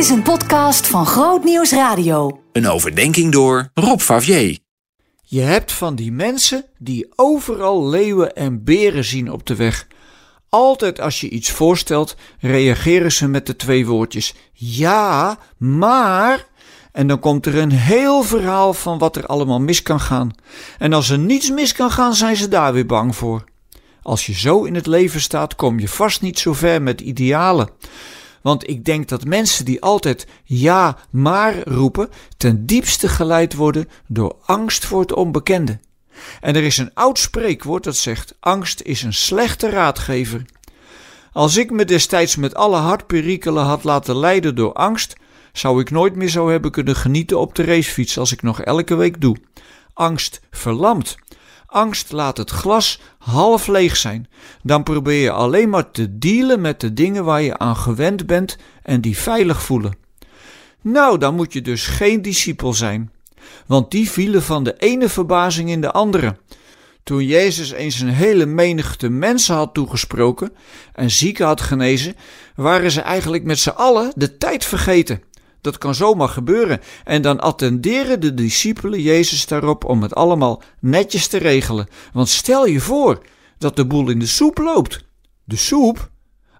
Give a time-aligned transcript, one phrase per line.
[0.00, 2.40] is een podcast van Groot Nieuws Radio.
[2.52, 4.58] Een overdenking door Rob Favier.
[5.22, 9.86] Je hebt van die mensen die overal leeuwen en beren zien op de weg.
[10.48, 16.46] Altijd als je iets voorstelt, reageren ze met de twee woordjes: ja, maar.
[16.92, 20.30] En dan komt er een heel verhaal van wat er allemaal mis kan gaan.
[20.78, 23.44] En als er niets mis kan gaan, zijn ze daar weer bang voor.
[24.02, 27.68] Als je zo in het leven staat, kom je vast niet zo ver met idealen.
[28.40, 34.36] Want ik denk dat mensen die altijd ja, maar roepen, ten diepste geleid worden door
[34.44, 35.78] angst voor het onbekende.
[36.40, 40.44] En er is een oud spreekwoord dat zegt: angst is een slechte raadgever.
[41.32, 45.16] Als ik me destijds met alle hartperikelen had laten leiden door angst,
[45.52, 48.94] zou ik nooit meer zo hebben kunnen genieten op de racefiets als ik nog elke
[48.94, 49.36] week doe.
[49.94, 51.16] Angst verlamt.
[51.70, 54.28] Angst laat het glas half leeg zijn.
[54.62, 58.56] Dan probeer je alleen maar te dealen met de dingen waar je aan gewend bent
[58.82, 59.96] en die veilig voelen.
[60.80, 63.10] Nou, dan moet je dus geen discipel zijn,
[63.66, 66.36] want die vielen van de ene verbazing in de andere.
[67.02, 70.52] Toen Jezus eens een hele menigte mensen had toegesproken
[70.92, 72.16] en zieken had genezen,
[72.54, 75.22] waren ze eigenlijk met z'n allen de tijd vergeten.
[75.60, 76.80] Dat kan zomaar gebeuren.
[77.04, 81.88] En dan attenderen de discipelen Jezus daarop om het allemaal netjes te regelen.
[82.12, 83.22] Want stel je voor
[83.58, 85.04] dat de boel in de soep loopt.
[85.44, 86.10] De soep?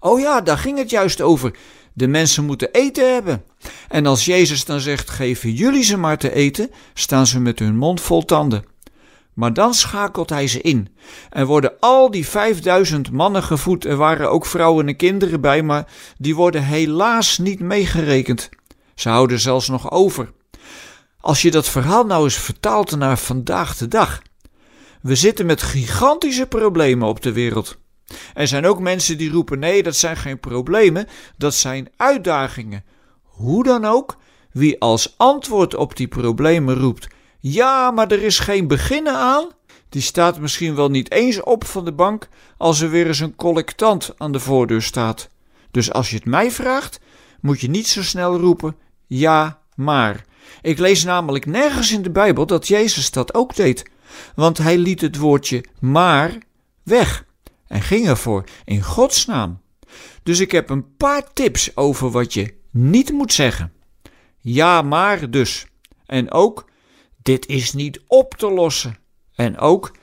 [0.00, 1.56] Oh ja, daar ging het juist over.
[1.92, 3.44] De mensen moeten eten hebben.
[3.88, 7.76] En als Jezus dan zegt: geven jullie ze maar te eten, staan ze met hun
[7.76, 8.64] mond vol tanden.
[9.34, 10.88] Maar dan schakelt hij ze in.
[11.30, 13.84] En worden al die vijfduizend mannen gevoed.
[13.84, 15.86] Er waren ook vrouwen en kinderen bij, maar
[16.18, 18.48] die worden helaas niet meegerekend.
[19.00, 20.32] Ze houden zelfs nog over.
[21.20, 24.22] Als je dat verhaal nou eens vertaalt naar vandaag de dag.
[25.02, 27.78] We zitten met gigantische problemen op de wereld.
[28.34, 32.84] Er zijn ook mensen die roepen: nee, dat zijn geen problemen, dat zijn uitdagingen.
[33.22, 34.16] Hoe dan ook,
[34.52, 39.48] wie als antwoord op die problemen roept: ja, maar er is geen beginnen aan,
[39.88, 43.36] die staat misschien wel niet eens op van de bank als er weer eens een
[43.36, 45.28] collectant aan de voordeur staat.
[45.70, 47.00] Dus als je het mij vraagt,
[47.40, 48.76] moet je niet zo snel roepen:
[49.10, 50.24] ja, maar.
[50.62, 53.90] Ik lees namelijk nergens in de Bijbel dat Jezus dat ook deed,
[54.34, 56.38] want hij liet het woordje maar
[56.82, 57.24] weg
[57.66, 59.60] en ging ervoor in Gods naam.
[60.22, 63.72] Dus ik heb een paar tips over wat je niet moet zeggen.
[64.40, 65.66] Ja, maar dus.
[66.06, 66.70] En ook,
[67.22, 68.96] dit is niet op te lossen.
[69.34, 69.96] En ook,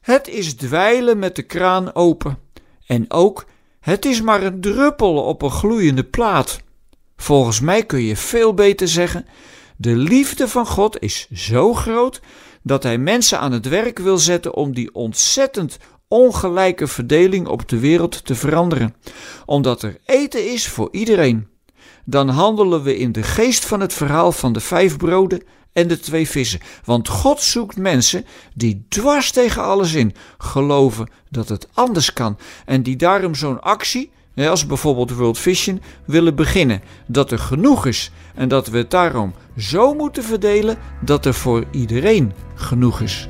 [0.00, 2.38] het is dweilen met de kraan open.
[2.86, 3.46] En ook,
[3.80, 6.60] het is maar een druppel op een gloeiende plaat.
[7.20, 9.26] Volgens mij kun je veel beter zeggen:
[9.76, 12.20] de liefde van God is zo groot
[12.62, 17.78] dat Hij mensen aan het werk wil zetten om die ontzettend ongelijke verdeling op de
[17.78, 18.94] wereld te veranderen,
[19.46, 21.48] omdat er eten is voor iedereen.
[22.04, 25.42] Dan handelen we in de geest van het verhaal van de vijf broden
[25.72, 26.60] en de twee vissen.
[26.84, 28.24] Want God zoekt mensen
[28.54, 34.10] die dwars tegen alles in geloven dat het anders kan en die daarom zo'n actie
[34.46, 36.82] als bijvoorbeeld World Vision, willen beginnen.
[37.06, 41.64] Dat er genoeg is en dat we het daarom zo moeten verdelen dat er voor
[41.70, 43.28] iedereen genoeg is.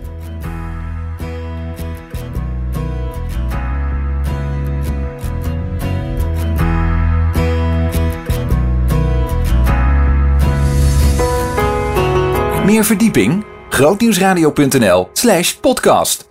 [12.64, 13.44] Meer verdieping?
[13.68, 16.27] grootnieuwsradio.nl slash podcast